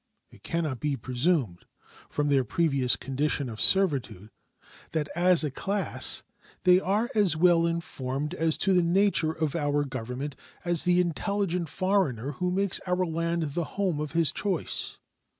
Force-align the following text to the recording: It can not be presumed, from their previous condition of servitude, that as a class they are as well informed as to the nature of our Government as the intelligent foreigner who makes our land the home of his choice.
It 0.31 0.41
can 0.41 0.63
not 0.63 0.79
be 0.79 0.97
presumed, 0.97 1.65
from 2.09 2.29
their 2.29 2.43
previous 2.43 2.95
condition 2.95 3.47
of 3.47 3.61
servitude, 3.61 4.31
that 4.93 5.07
as 5.15 5.43
a 5.43 5.51
class 5.51 6.23
they 6.63 6.79
are 6.79 7.11
as 7.13 7.37
well 7.37 7.67
informed 7.67 8.33
as 8.33 8.57
to 8.65 8.73
the 8.73 8.81
nature 8.81 9.31
of 9.33 9.55
our 9.55 9.83
Government 9.85 10.35
as 10.65 10.85
the 10.85 10.99
intelligent 10.99 11.69
foreigner 11.69 12.31
who 12.31 12.49
makes 12.49 12.79
our 12.87 13.05
land 13.05 13.43
the 13.53 13.63
home 13.77 13.99
of 13.99 14.13
his 14.13 14.31
choice. 14.31 14.97